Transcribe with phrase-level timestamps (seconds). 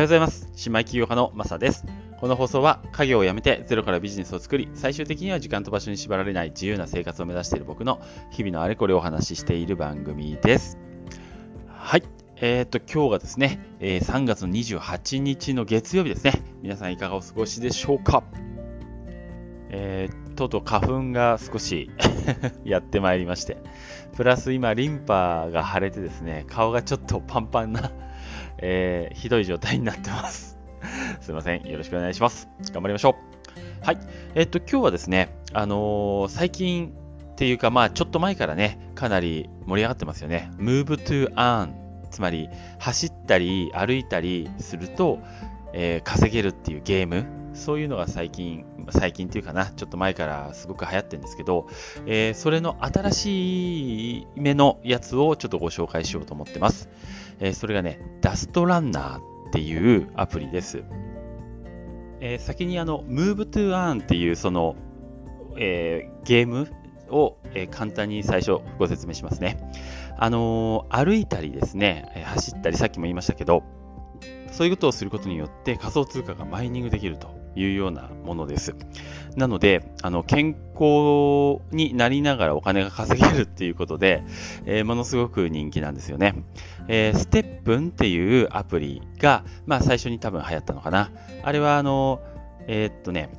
[0.00, 0.48] はようございます。
[0.64, 1.84] 姉妹起業家のマサです。
[2.20, 8.00] この放送は家業を辞めてゼロからビジネスを作り、最終的には時間と場所に縛られない自由な生活を目指している僕の
[8.30, 10.78] 日々のあれこれをお話ししている番組です。
[11.68, 12.02] はい。
[12.36, 16.32] えっ、ー、と、今日がですね、え、3月の28日の月曜日ですね。
[16.62, 18.24] 皆さんいかがお過ごしでしょうか？
[19.68, 21.90] えー、とうとう花粉が少し
[22.64, 23.58] やってまいりまして、
[24.16, 27.92] プラス今、リンパが腫れてですね、顔がちょっとパンパンな
[28.62, 30.58] えー、ひどい状態になってます。
[31.20, 31.62] すいません。
[31.68, 32.48] よろしくお願いします。
[32.72, 33.16] 頑張りましょ
[33.82, 33.84] う。
[33.84, 33.98] はい。
[34.34, 36.92] えっと、今日はですね、あのー、最近
[37.32, 40.50] っていうか、まあ、ちょっと前からね、かなり盛り上がってますよね。
[40.58, 41.72] Move to Earn。
[42.10, 45.20] つまり、走ったり、歩いたりすると、
[45.72, 47.24] えー、稼げるっていうゲーム。
[47.54, 51.66] そういうのが最近、最近っていうかな、ちょっと前からすごく流行ってるんですけど、
[52.06, 56.88] えー、それの新しい目のやつをちょっとご紹介しようと思ってます。
[57.40, 59.20] え、それがね、ダストランナーっ
[59.52, 60.84] ていうアプリです。
[62.20, 64.76] え、先にあの、Move to Earn っていうその、
[65.56, 66.68] えー、ゲーム
[67.08, 69.58] を、え簡単に最初ご説明しますね。
[70.16, 73.64] あの歩いたりですね、走ったり、さっきも言いましたけど、
[74.52, 78.74] そういうことをすることによって仮想通貨がマイニングできるというようなものです。
[79.36, 84.22] なので、あの健康になりながらお金が稼げるっていうことで、
[84.64, 86.34] えー、ものすごく人気なんですよね。
[86.88, 91.10] えー、ステップンっていうアプリが、まあ最初に多分流行ったのかな。
[91.42, 92.20] あれはあの、
[92.66, 93.30] えー、っとね、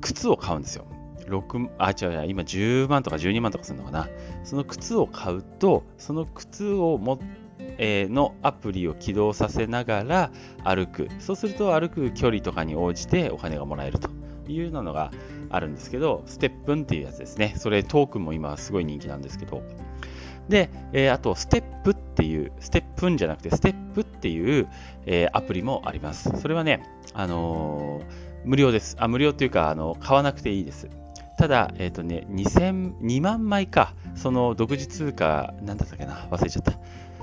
[0.00, 0.86] 靴を買うんですよ。
[1.26, 4.08] 6あ、違う違う、今10万とか12万とかするのかな。
[4.44, 7.47] その靴を買うと、その靴を持って
[7.78, 10.30] のアプリを起動させながら
[10.64, 11.08] 歩く。
[11.18, 14.10] そうすると歩く距離とかに応じてお金がもらえると
[14.48, 15.10] いうのが
[15.50, 17.54] あるんですけど、ステップンっていうやつですね。
[17.56, 19.62] それトークンも今すごい人気なんですけど。
[20.48, 20.70] で、
[21.12, 24.68] あと、ステップっていう、ステップンじゃなくて、ステップっていう、
[25.32, 26.30] アプリもあります。
[26.40, 28.96] それはね、あのー、無料です。
[28.98, 30.88] あ、無料っていうか、あの、買わなくていいです。
[31.36, 36.72] ただ、えっ、とね、2000、2万枚か、その独自通貨、なんだったっけな、忘れちゃった。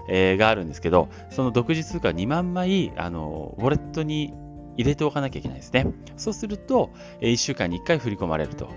[0.07, 4.33] えー、があるんですけど、その独自通貨2万枚、あの、ウォレットに
[4.77, 5.88] 入れておかなきゃいけないですね。
[6.17, 8.69] そうすると、えー、1週間に1回振り込まれると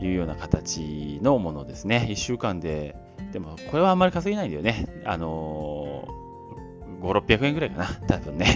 [0.00, 2.06] いうような形のものですね。
[2.10, 2.96] 1週間で、
[3.32, 4.86] でもこれはあんまり稼げないんだよね。
[5.04, 7.86] あのー、5、600円ぐらいかな。
[8.06, 8.46] 多分ね。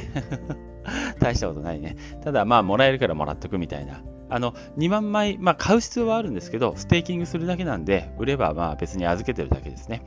[1.20, 1.96] 大したことないね。
[2.22, 4.02] ただ、まあ、もらえるからもらっとくみたいな。
[4.28, 10.02] あの、2万枚、まあ、買う必要はあるんですけど、ステーキングするだけなんで、売れば、まあ、別に預けてるだけですね。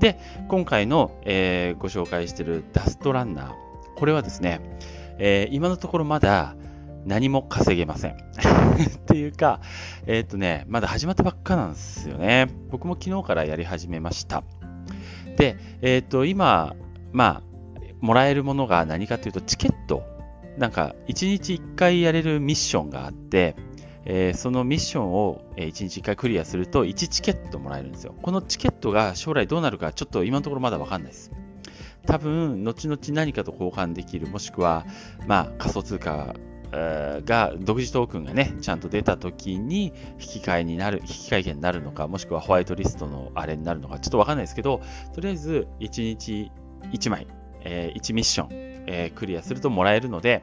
[0.00, 0.18] で、
[0.48, 3.54] 今回の、えー、ご紹介しているダストランナー。
[3.96, 4.60] これはですね、
[5.18, 6.56] えー、今のところまだ
[7.04, 8.12] 何も稼げません。
[8.16, 8.16] っ
[9.06, 9.60] ていうか、
[10.06, 12.48] えー、っとね、まだ始まったばっかなんですよね。
[12.70, 14.42] 僕も昨日からやり始めました。
[15.36, 16.74] で、えー、っと、今、
[17.12, 17.42] まあ、
[18.00, 20.02] もらえるものが何かというと、チケット。
[20.56, 23.54] なんか、1日1回やれるミッションがあって、
[24.04, 28.14] えー、そのミッションを1日1回クリアすると1チケットもらえるんですよ。
[28.22, 31.30] このチケットが将来どうなるかちょっと今のところまだわかんないです。
[32.06, 34.86] 多分、後々何かと交換できる、もしくは、
[35.26, 36.34] まあ、仮想通貨
[36.72, 44.80] が、独自トークンがね、ちゃんと出た時に引き換えになる、引き換え券になるのか、もしくはホワイトリストのあれになるのか、ちょっとわかんないですけど、
[45.14, 46.50] とりあえず1日
[46.92, 47.26] 1枚、
[47.62, 48.48] えー、1ミッション、
[48.86, 50.40] えー、クリアするともらえるので、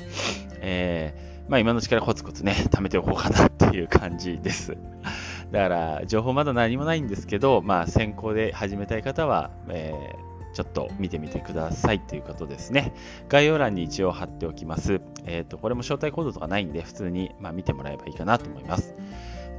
[0.61, 4.77] えーまあ今のうちからコツコツね、貯めておこうかなっていう感じです。
[5.51, 12.93] だから、情報まだ何もないんですけど、まあ先行で始めたい方は、えー、ちょっと見てみてくださいということですね。
[13.29, 15.01] 概要欄に一応貼っておきます。
[15.25, 18.95] えっ、ー、と、これも招待コードとかないんで、普通に、まあ、見てもらえばいいかなと思います。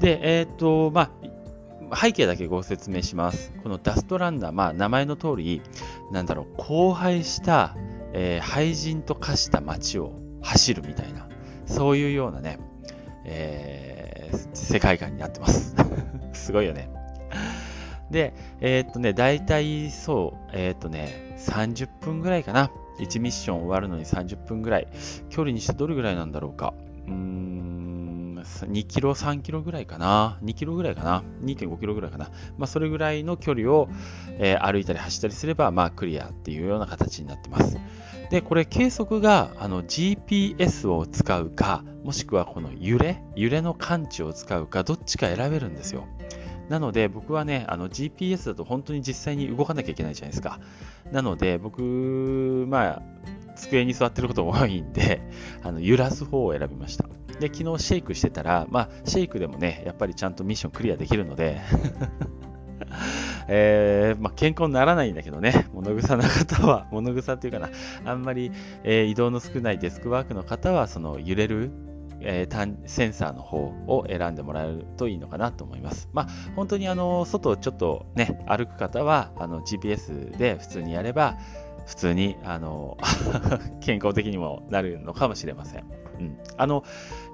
[0.00, 3.52] で、えっ、ー、と、まあ、背景だけご説明します。
[3.62, 5.62] このダストランナー、まあ、名前の通り、
[6.12, 7.76] なんだろう、荒廃した、
[8.12, 10.12] えー、廃人と化した街を
[10.42, 11.27] 走るみたいな、
[11.68, 12.58] そういうようなね、
[13.24, 15.74] えー、世界観になってます。
[16.32, 16.90] すごいよね。
[18.10, 22.70] で、えー、っとね、大体そう、えー、っとね、30分ぐらいかな。
[22.98, 24.88] 1ミッション終わるのに30分ぐらい。
[25.28, 26.74] 距離にしてどれぐらいなんだろうか。
[27.06, 27.87] うーん、
[28.42, 30.38] 2キロ、3キロぐらいかな。
[30.42, 31.22] 2キロぐらいかな。
[31.42, 32.30] 2.5キロぐらいかな。
[32.56, 33.88] まあ、それぐらいの距離を、
[34.38, 37.78] えー、歩いたり走ったりすれば、まあ、クリアっていうような形になってます。
[38.30, 46.06] で、これ計測があの GPS を使うか、もしくはこの揺れ、揺れの感知を使うか、どっちか選べるんですよ。
[46.68, 50.60] なので僕はね、あの GPS だと本当に実際に動かなきゃいけないじゃないですか。
[51.10, 53.02] なので僕、まあ、
[53.58, 55.20] 机に座ってることが多いんで、
[55.62, 57.04] あの揺らす方を選びました。
[57.40, 61.60] で、昨日シェイクしてたら、まあ、シェイクでもね、やっぱりちゃんとミッションクリアできるので
[63.48, 67.70] えー、まあ、健康にならないんだけどね、物草な方は、 物草っていうかな、
[68.04, 68.52] あんまり、
[68.84, 71.70] えー、移動の少ないデスクワークの方は、その揺れる
[72.20, 76.08] えー、センサーの方を選んでもらえるといいのかなと思います。
[76.12, 81.36] まあ、本当にあの外をちょっとね、歩く方はあの GPS で普通にやれば、
[81.88, 82.98] 普通にあの
[83.80, 85.84] 健康的にもなるのかもしれません。
[86.18, 86.84] うん、あの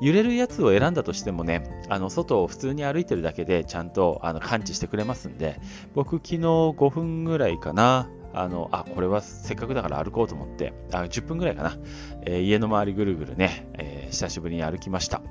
[0.00, 5.60] 揺れるやつを選んだとしてもね、あの外を普通に歩いてるだけでちゃんとあの感知してくれますんで、
[5.94, 11.76] 僕、昨日5分ぐらいかな、あの、あ、これはせっかくだから歩こうと思って、あ10分ぐらいかな、
[12.22, 15.22] えー、家の周りぐるぐるね、えー、久しぶりに歩きました。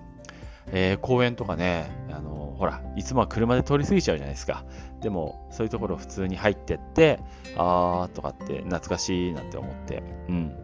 [0.67, 4.63] えー、公園とかね、あのほら、いつもは車で通り過ぎちゃうじゃないですか。
[5.01, 7.19] でも、そういうところ普通に入ってって、
[7.57, 10.55] あーとかって懐かしいなんて思って、うん。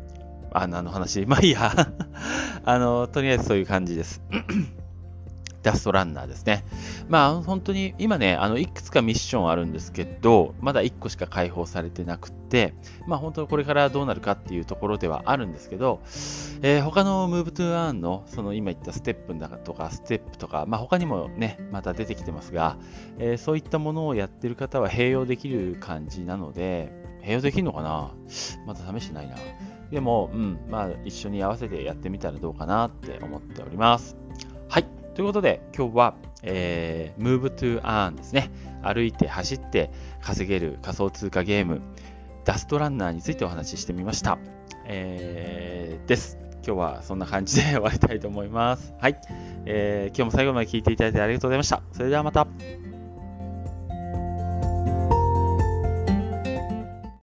[0.51, 1.71] あ、何の話 まあいいや。
[2.65, 4.21] あの、とりあえずそういう感じです。
[5.61, 6.65] ダストランナーですね。
[7.07, 12.73] まあ本当に今ね、あのいくつかミッションあるんですけど、まだ1個しか開放されてなくて、
[13.07, 16.01] まあ本当にこれからどうなるかっていうところではあるんですけど、
[16.61, 22.77] えー、他の Move to Earn のその今言ったステップだとかステップとか、まあ他にもね、また出てきてますが、
[23.17, 26.91] えー、そういったものをやってる方は併用できる感じなので、
[27.23, 28.11] 併用できるのかな？
[28.65, 29.35] まだ試してないな。
[29.91, 34.15] でも、うん、まあ一緒に合わせてやってみたらどうかなって思っております。
[35.15, 38.51] ということで、今日は、えー、Move to Earn ですね。
[38.81, 39.91] 歩いて走って
[40.21, 41.81] 稼げる仮想通貨ゲーム、
[42.45, 44.37] ダストランナーについてお話ししてみました。
[44.85, 46.37] えー、です。
[46.65, 48.93] 今日はそんな感じで 終わりたいと思います。
[48.99, 49.19] はい。
[49.65, 51.81] えー、今日も最後まで聞いていただいてありがとうございました。
[51.91, 52.88] それではまた。